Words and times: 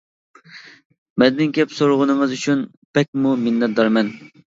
مەندىن 1.23 1.51
گەپ 1.57 1.75
سورىغىنىڭىز 1.79 2.33
ئۈچۈن 2.37 2.63
بەكمۇ 2.99 3.35
مىننەتدارمەن. 3.43 4.11